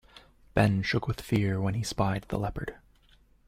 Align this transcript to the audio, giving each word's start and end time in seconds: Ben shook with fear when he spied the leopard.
Ben 0.55 0.81
shook 0.81 1.07
with 1.07 1.21
fear 1.21 1.61
when 1.61 1.75
he 1.75 1.83
spied 1.83 2.25
the 2.29 2.39
leopard. 2.39 2.75